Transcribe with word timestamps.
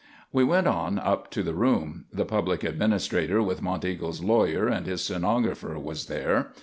We 0.33 0.43
went 0.43 0.65
on 0.65 0.97
up 0.97 1.29
to 1.29 1.43
the 1.43 1.53
room. 1.53 2.05
The 2.11 2.25
Public 2.25 2.63
Administrator, 2.63 3.39
with 3.43 3.61
Monteagle's 3.61 4.23
lawyer 4.23 4.67
and 4.67 4.87
his 4.87 5.03
stenographer, 5.03 5.77
was 5.77 6.07
there. 6.07 6.53